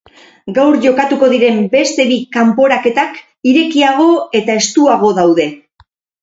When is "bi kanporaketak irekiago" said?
2.11-4.09